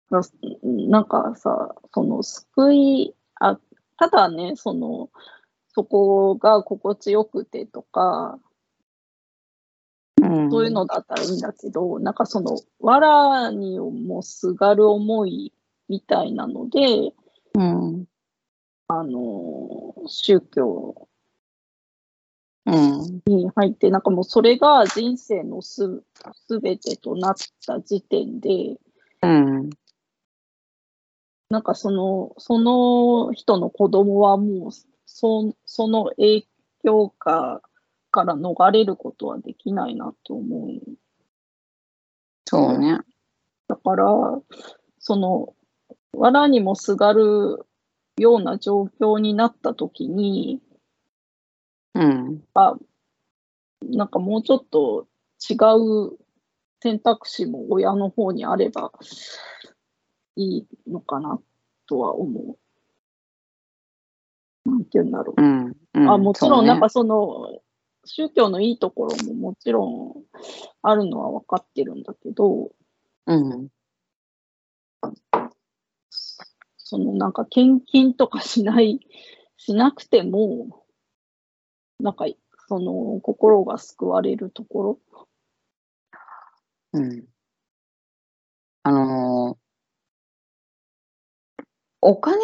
[0.10, 0.22] な
[0.64, 3.60] なんかさ、その救い、あ、
[3.98, 5.10] ただね、その、
[5.76, 8.40] そこが心地よくてとか、
[10.22, 15.52] うん、そういうのだったらいいんだけど、なんかその、藁にもすがる思い
[15.90, 17.14] みたいなので、
[17.56, 18.06] うん。
[18.88, 21.08] あの、宗教
[22.66, 23.22] うん。
[23.26, 26.04] に入って、なんかもうそれが人生のす、
[26.48, 28.78] すべてとなった時点で、
[29.22, 29.70] うん。
[31.50, 34.72] なんかその、その人の子供はもう、
[35.16, 36.48] そその影
[36.84, 37.62] 響下
[38.10, 40.98] から逃れることはできないなと思う。
[42.46, 42.98] そうね。
[43.68, 44.06] だから、
[44.98, 45.54] その、
[46.14, 47.68] 藁にもすがる
[48.18, 50.62] ような状況になったときに、
[51.94, 52.42] うん。
[53.92, 55.08] なんかもうちょっと
[55.48, 55.54] 違
[56.14, 56.18] う
[56.82, 58.92] 選択肢も親の方にあれば
[60.36, 61.40] いいのかな
[61.88, 62.63] とは思う。
[64.66, 65.42] なんて言うんだろう。
[65.42, 65.74] うん。
[65.94, 67.62] うんあもちろん、なんかそその、
[68.06, 70.14] 宗教のいいところももちろん
[70.82, 72.72] あるのは分かってるんだけど、
[73.26, 73.70] うん。
[76.78, 79.00] そのなんか献金とかしない、
[79.58, 80.86] しなくても、
[82.00, 82.26] なんか
[82.68, 85.00] その心が救われるところ。
[86.94, 87.26] うん。
[88.84, 89.64] あのー
[92.06, 92.38] お金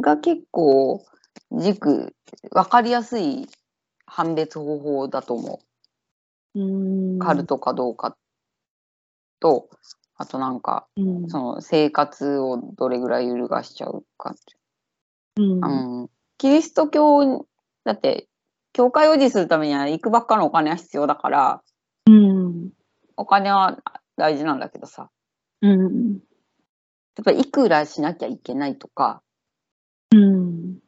[0.00, 1.04] が結構
[1.52, 2.14] 軸、
[2.50, 3.48] わかりやすい
[4.06, 5.60] 判別方法だと思
[6.54, 7.16] うーう。
[7.16, 7.18] ん。
[7.18, 8.16] カルトかどうか
[9.40, 9.68] と、
[10.16, 11.28] あとなんか、うん。
[11.28, 14.34] その生活をどれぐらい揺るがしちゃうか。
[15.36, 15.64] うん。
[15.64, 17.46] あの、キリスト教、
[17.84, 18.28] だって、
[18.72, 21.62] 教会を維持するためには行くばっかのお金は必要だから、
[22.06, 22.70] うん。
[23.16, 23.78] お金は
[24.16, 25.10] 大事なんだけどさ、
[25.62, 26.12] うん。
[27.16, 29.22] やっぱりいくらしなきゃいけないとか、
[30.12, 30.78] うん。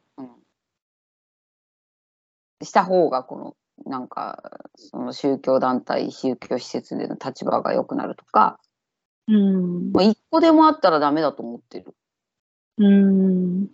[2.65, 3.57] した方が、この、
[3.91, 4.43] なんか、
[4.77, 8.59] その宗教団体、宗教施設での立場が良くなるとか、
[9.29, 9.93] うん。
[9.93, 11.95] もう一個でもあったらダメだと思ってる。
[12.79, 13.69] うん。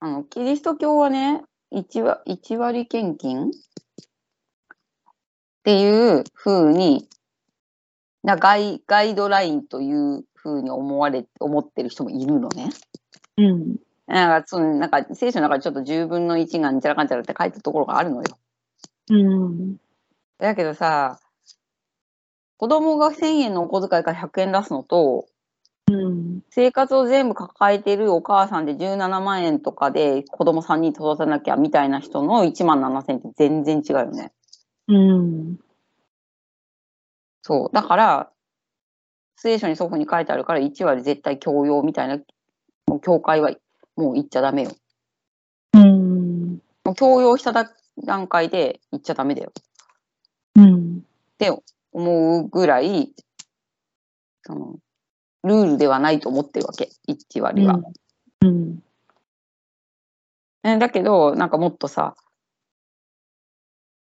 [0.00, 3.50] あの、キリスト教はね、1割、一割献金っ
[5.64, 7.08] ていう風に、
[8.22, 12.70] なガイガイドラインという風に思われ、思ってる人もいるのね。
[13.38, 13.76] うん。
[14.08, 18.38] なんか、その、なんか、聖書の中にちょっと10分の1がんちゃらかんちゃらって書いてるところがあるのよ。
[19.10, 19.76] うん。
[20.38, 21.20] だけどさ、
[22.56, 25.26] 子供が1000円のお小遣いから100円出すのと、
[25.90, 26.42] うん。
[26.50, 34.32] 生活を全部抱えてるお母さんで17万円とかで子供3人育てなきゃみたいな人の1万7000円って全然違うよね。
[34.88, 35.58] うん。
[37.42, 37.74] そう。
[37.74, 38.30] だから、
[39.36, 42.18] 聖書にそういうふうに書いてあるから1割絶対強要みたいな、
[42.86, 43.52] もう教会は
[43.98, 44.70] もう言っちゃダメよ。
[45.74, 46.62] うん。
[46.84, 47.68] もう強要しただ
[48.04, 49.52] 段階で言っちゃダメだよ。
[50.54, 50.98] うん。
[50.98, 51.50] って
[51.92, 53.12] 思うぐらい、
[54.44, 54.76] その、
[55.42, 56.90] ルールではないと思ってるわけ。
[57.08, 57.80] 1割は。
[58.42, 58.82] うん。
[60.62, 62.14] えだけど、なんかもっとさ、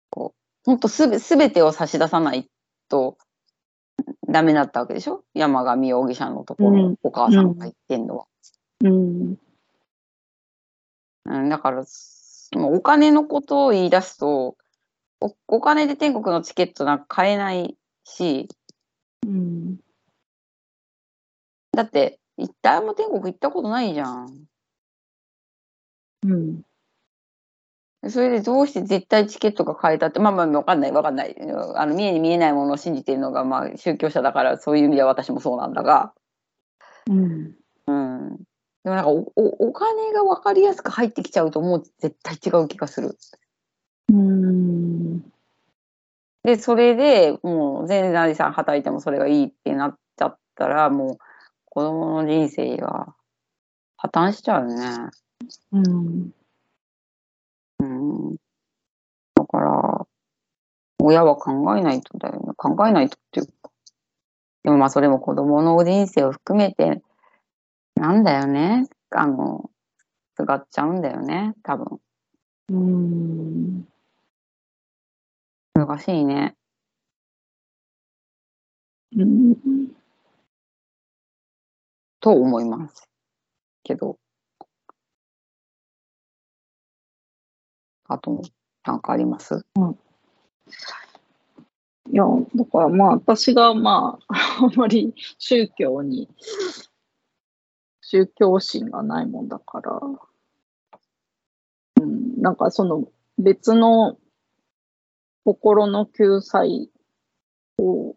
[0.09, 2.49] こう、ほんとすべ、すべてを差し出さない
[2.89, 3.17] と
[4.27, 5.23] ダメだったわけでしょ？
[5.33, 8.25] 山上容疑者のところ、うんお母さんが言ってんのは。
[8.83, 9.37] うん。
[11.25, 11.85] うん、だから、
[12.53, 14.57] もうお金のことを言い出すと、
[15.21, 18.47] おお金で天国のチケットなんか買えないし、
[19.25, 19.79] うん。
[21.71, 24.47] だって、一体も天国行ったことないじゃん。
[26.23, 26.65] うん。
[28.09, 31.35] それでどうして絶対チケットが買えたって、まあまあわかんないわかんない。
[31.75, 36.13] あの見えに見えないものを信じているのがまあ宗教者だからそういう意味では私もそうなんだが、
[37.09, 37.55] うん。
[37.87, 38.39] うん。
[38.85, 43.17] でもなんかおおお金が分かりやすく入ってきちゃうともう絶対違う気がする。
[44.09, 45.21] うん。
[46.43, 51.17] で、それでもう全然何さん働いてもそれがいいってなっちゃったら、もう
[51.65, 53.15] 子供の人生は
[53.97, 55.09] 破綻しちゃうよね。
[55.71, 56.31] うん。
[57.79, 58.35] うん。
[59.33, 60.07] だから、
[60.99, 62.53] 親は考えないとだよね。
[62.55, 63.71] 考えないとっていうか。
[64.63, 67.01] でもまあそれも子供の人生を含めて、
[67.95, 68.87] なんだよね。
[69.11, 69.69] あの、
[70.35, 71.53] すがっちゃうんだよね。
[71.63, 71.99] 多分。
[72.69, 73.87] うん。
[75.73, 76.55] 難しいね。
[79.15, 79.55] うん。
[82.19, 83.07] と思います。
[83.83, 84.17] けど。
[88.07, 88.41] あと、
[88.85, 89.65] なんかあります？
[92.11, 92.23] いや、
[92.55, 96.29] だからまあ私がまあ、あんまり宗教に、
[98.07, 99.99] 宗教心がないもんだから、
[102.01, 103.05] うん、なんかその
[103.39, 104.17] 別の
[105.43, 106.91] 心の救済
[107.79, 108.15] を、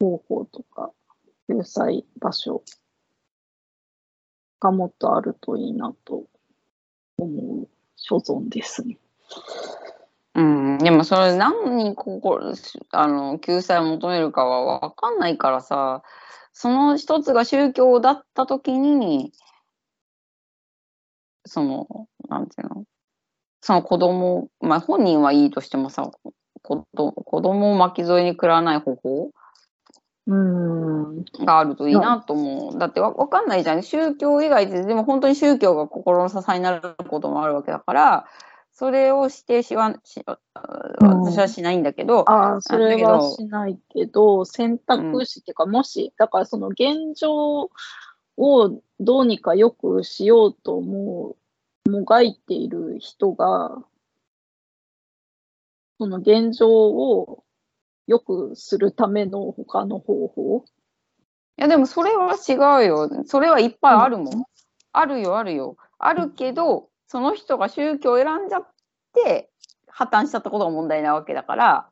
[0.00, 0.90] 方法とか、
[1.48, 2.64] 救済場所
[4.60, 6.24] がもっとあるといいなと
[7.18, 8.98] 思う所存ですね。
[10.34, 12.40] うん、でもそれ何にここ
[12.90, 16.02] あの救済を求めるかは分かんないからさ。
[16.58, 19.30] その一つが宗教だった時に
[21.44, 21.86] その
[22.30, 22.84] なんていうの？
[23.60, 26.10] その子供まあ本人はいいとしてもさ
[26.62, 29.30] 子供子供を巻き添えに食らわない方法
[30.28, 31.24] うん。
[31.44, 32.78] があるといいなと思う。
[32.78, 38.26] だってわ分かんないじゃん宗教以外ででも本当に宗教が心の支えになることもあるわけだから
[38.78, 47.70] それを指定しはしうん私はしないんだけど、ああ、それはしないけど、選択肢っていうか、もし、だからその現状
[48.36, 51.36] をどうにか良くしようと思
[51.86, 53.82] う、もがいている人が、
[55.98, 57.44] その現状を
[58.06, 60.64] 良くするための他の方法？
[61.56, 63.24] いやでもそれは違うよ。
[63.24, 64.34] それはいっぱいあるもん。
[64.34, 64.44] うん
[64.92, 65.76] あるよあるよ。
[65.98, 68.68] あるけど、その人が宗教を選んじゃっ
[69.14, 69.48] て
[69.88, 71.88] 破綻しちゃったことが問題なわけだから、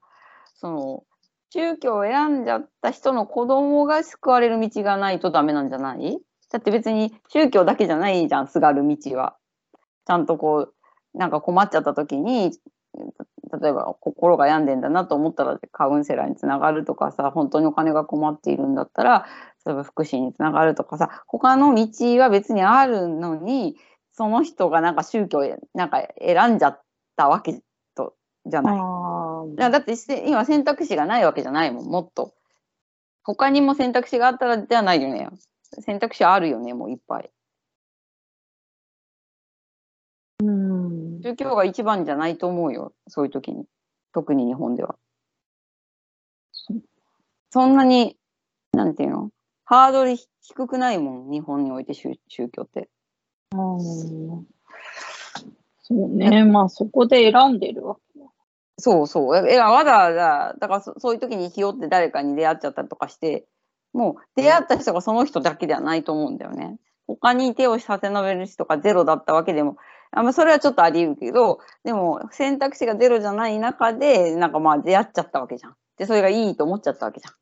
[0.57, 1.05] その
[1.51, 6.19] 宗教を選んじゃった人の子供が救われる道がないとダメなんじゃない？
[6.51, 9.37] だって別に宗教だけじゃないじゃん、すがる道は。
[10.07, 10.69] ちゃんとこ
[11.15, 12.53] う、なんか困っちゃった時に、
[13.61, 19.27] 例えば心が病んでんだなと思ったらカウンセラーにつながるとかさ、本当にお金が困っているんだったら、
[19.65, 23.77] 例えば福祉につながるとかさ、他の道は別にあるのに、
[24.17, 26.81] その人がなんか宗教をなんか選んじゃっ
[27.17, 27.61] たわけ
[27.97, 28.15] と
[28.47, 28.79] じゃない。
[28.81, 29.95] あだだって
[30.27, 32.33] 今選択肢がないわけじゃないもん、もっと。
[33.25, 35.29] 他にも選択肢があったらじゃないよね。
[35.81, 37.31] 選択肢あるよね、もういっぱい。
[40.41, 41.21] うん。
[41.23, 43.65] 宗教が一番じゃないと思うよ、そういう時に。
[44.13, 44.97] 特に日本では。
[47.51, 48.17] そんなに、
[48.73, 49.31] なんていうの？
[49.65, 52.89] ハードル低くないもん、日本において宗宗教って。
[53.55, 54.47] うん
[55.87, 58.21] そうね、まあそこで選んでるわけ。
[58.79, 59.49] そうそう。
[59.49, 63.45] え、わざわざ、だからそそういう時にひよって誰かに出会っちゃったりとかして、
[63.93, 66.79] もう出会った人がその人だけではないと思うんだよね。
[67.07, 69.77] 他に手を差し伸べる人がゼロだったわけでも、
[70.11, 75.75] あま、それはちょっとあり得るけど、でも選択肢がゼロじゃない中で、なんかまあ出会っちゃったわけじゃん。
[75.99, 77.29] で、それがいいと思っちゃったわけじ。
[77.29, 77.35] ゃん。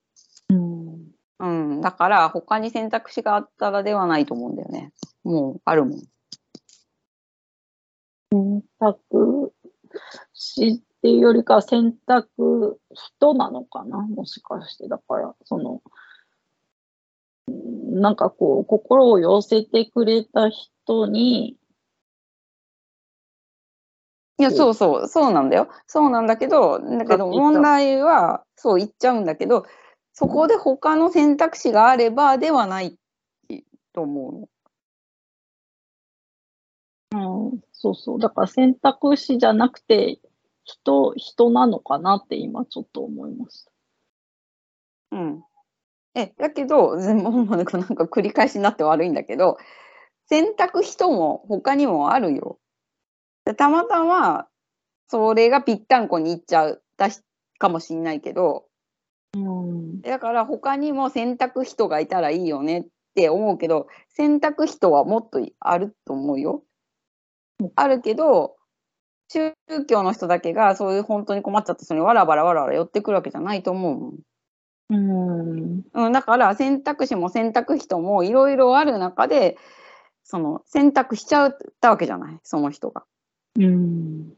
[1.42, 1.81] うん。
[1.81, 4.92] だから他に選択肢があったらではないと思うんだよね。
[5.24, 6.02] もうあるもん。
[8.33, 9.52] 選択
[10.33, 13.98] 肢っていうよりかは選択人なのかな？
[13.98, 14.88] もしかして。
[14.88, 15.83] だから、その、
[17.48, 21.57] うんなんかこう、心を寄せてくれた人に、
[24.38, 25.68] いや、うんそうそう、そうなんだよ。
[25.87, 29.66] そうなんだけど、だけど問題は、そう言っちゃうんだけど、
[30.12, 32.98] そこで他の選択肢があればではない
[33.92, 34.33] と思う
[37.12, 37.51] の。
[37.51, 38.18] うん、そうそう。
[38.18, 40.18] だから選択肢じゃなくて、
[40.64, 43.72] 人、人なのかなって今ちょっと思いました。
[45.12, 45.45] うん。
[46.14, 49.59] え、だけど、全部もうなんかなんか繰り返しになって悪いんだけど、
[50.26, 52.59] 選択人も他にもあるよ。
[53.45, 54.49] でたまたま、
[55.09, 57.22] それがぴったんこにいっちゃったし
[57.59, 58.66] かもしんないけど、
[59.35, 60.01] うん。
[60.03, 66.62] だから他にも選択人がいたらいいよねって思うけど、選択人はもっとあると思うよ
[67.61, 67.72] うん。
[67.76, 68.57] あるけど、
[69.28, 69.55] 宗
[69.89, 74.18] 教の人だけがそういう本当に困っちゃった人にわらわらわらわら寄ってくるわけじゃないと思うもん。
[74.91, 75.83] うん。
[75.95, 79.57] うん、だから選択肢も選択人もいろいろある中で、
[80.22, 83.05] その選択しちゃったわけじゃない、その人が。
[83.59, 84.35] うん。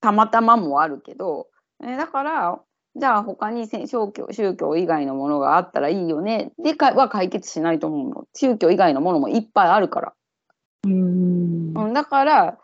[0.00, 1.46] たまたまもあるけど、
[1.84, 2.60] えだから、
[2.94, 8.26] じゃあ他にせ宗教宗教以外のものがあったらいいよねでかは解決しないと思うの。
[8.34, 10.12] 宗教以外のものもいっぱいあるから。
[10.84, 11.72] うん。
[11.74, 12.58] うん、だから、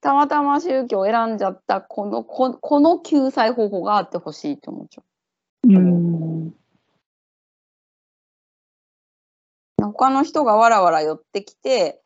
[0.00, 5.02] たまたま宗教を選んじゃったこの、ここの救済方法があってほしいと思っちゃ
[5.64, 6.48] うん。
[6.48, 6.54] う。
[9.82, 12.00] 他の人がわらわら寄ってきて、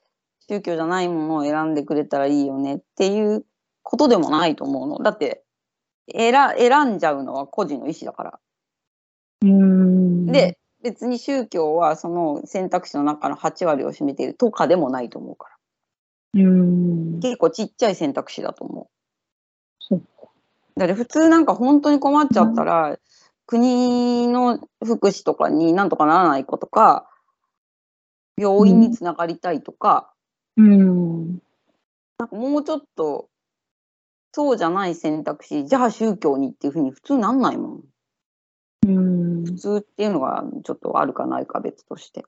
[0.49, 3.45] 宗教じゃないものを選んでくれたらいいよねっていう
[3.83, 4.99] ことでもないと思うの。
[4.99, 5.45] だって、
[6.11, 8.41] 選選んじゃうのは個人の意思だから。
[9.43, 10.27] うん。
[10.27, 15.49] で、別に宗教はその選択肢の中の8割を占めているとかでもないと思うか
[16.35, 16.43] ら。
[16.43, 17.21] うん。
[17.21, 18.87] 結構ちっちゃい選択肢だと思う。
[20.77, 22.99] だって普通なんか本当に困っちゃったら、
[23.47, 27.09] 国の福祉とかになんとかならない子とか、
[28.37, 30.13] 病院につながりたいとか、
[30.57, 31.43] うん。
[32.19, 33.29] なんかもうちょっと、
[34.33, 37.83] そうじゃない選択肢、じゃあ宗教にっていうふうに普通なんないもん。
[38.87, 39.45] うん。
[39.45, 42.25] 普通っていうのがちょっとあるかないか別として。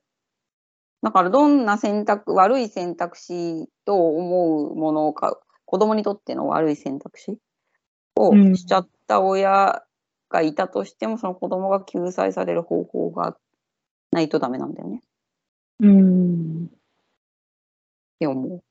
[1.01, 7.39] だからどんな選択、悪い選択肢と思うものか、子供にとっての悪い選択肢
[8.15, 9.83] をうんしちゃった親
[10.29, 13.35] がいたとしても、その子供が救済される方法が
[14.11, 15.01] ないとダメなんだよね
[15.79, 16.65] うん。
[16.65, 16.69] っ
[18.19, 18.63] て思う。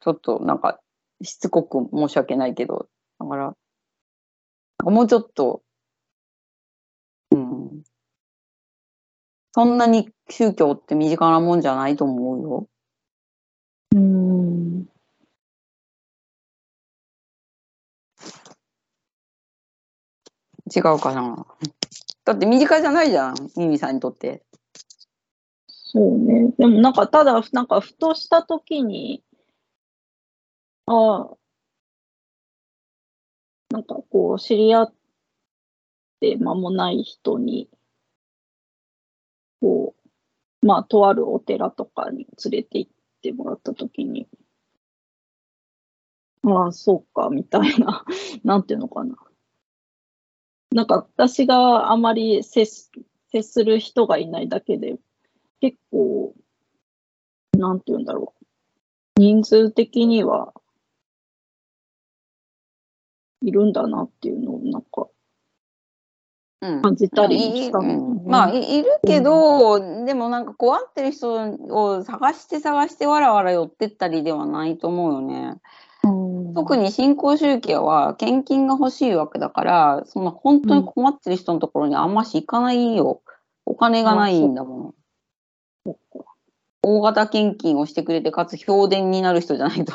[0.00, 0.80] ちょっとなんか
[1.22, 2.88] しつこく申し訳ないけど、
[3.18, 3.56] だから、
[4.84, 5.62] もうちょっと、
[7.30, 7.82] うん、
[9.52, 12.68] そんなに宗教って身近なもんじゃないと思うよ。
[13.94, 14.88] うん。
[20.74, 21.46] 違うかな。
[22.24, 24.42] だって身近じゃないじゃん、ミミさんにとって。
[25.68, 26.52] そうね。
[26.58, 29.23] でもなんか、ただ、なんか、ふとしたときに、
[30.86, 30.94] あ
[31.32, 31.36] あ、
[33.68, 34.94] なんかこう、知り合っ
[36.18, 37.68] て間もない人に、
[39.60, 39.94] こ
[40.62, 44.28] う、まあ、とあるお寺とかに連れて行ってもらったときに、
[46.44, 48.04] ああ、そうか、みたいな、
[48.44, 49.16] なんていうのかな。
[50.72, 52.90] なんか、私があまり接す
[53.28, 54.98] 接する人がいないだけで、
[55.60, 56.34] 結構、
[57.58, 58.34] なんて言うんだろ
[59.16, 59.20] う。
[59.20, 60.54] 人数的には、
[63.44, 65.08] いるんだなっていうのをなんか
[66.64, 66.82] うん。
[66.82, 71.34] 感じたりしたのうんまあいいるけど、でもなんかこう会ってる人
[71.68, 75.60] を探して探してわらわら寄ってったりではないと思うよね。
[76.54, 83.20] 特に、に新興宗教は献金が欲しいわけだから、その本当に困ってる人のところにあんまし行かないよ。
[83.66, 84.94] お金がないんだも
[85.86, 85.94] ん。
[86.82, 89.92] 大型献金をしてくれて、かつ評伝になる人じゃないと、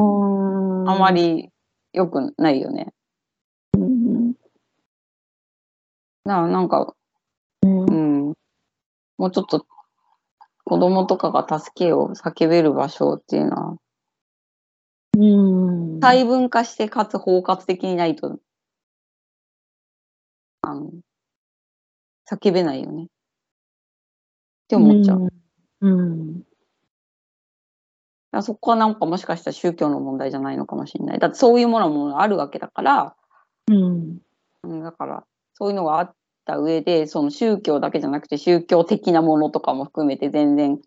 [0.00, 1.50] あんまり
[1.92, 2.92] 良くないよね。
[3.74, 4.42] うん、だか
[6.24, 6.94] らなんか、
[7.62, 8.34] うんうん、
[9.16, 9.66] もうちょっと
[10.64, 13.76] 子供とかが助けを叫べる場所っていうのは、
[15.16, 15.24] う
[15.96, 18.38] ん、細分化してかつ包括的にないと、
[20.60, 20.90] あの、
[22.30, 23.04] 叫べないよね。
[23.04, 23.06] っ
[24.68, 25.20] て思っちゃう。
[25.20, 25.36] だか
[25.80, 26.42] うん。
[28.32, 31.18] らそこはなんかもしかしたら宗教の問題じゃないのかもしれない。
[31.18, 33.16] だってそういうものもあるわけだから、
[33.68, 34.18] うん。
[34.64, 35.24] うん、だから
[35.54, 36.14] そういうのがあっ
[36.44, 40.78] た上で、その宗教だけじゃなくて宗教的なものとかも含めて全然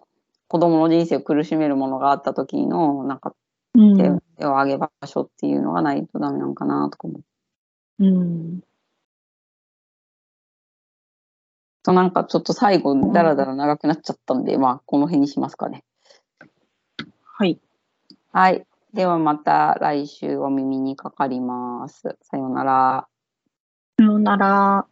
[0.48, 3.34] 子供の人生を苦しめるものがあった時の、なんか
[3.74, 4.04] うん手
[4.38, 8.06] 手を挙げ場所っていうのがないとダメなのかなとか思う。
[8.06, 8.62] うん。
[11.84, 15.84] となんかちょっと最後だらだら長くなっちゃったんで、まあこの辺にしますかね。
[17.42, 17.60] はい。
[18.34, 18.68] はい。
[18.94, 22.16] ではまた来週お耳にかかります。
[22.22, 23.08] さようなら。
[23.98, 24.91] さようなら。